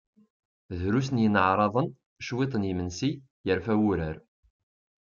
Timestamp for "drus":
0.79-1.07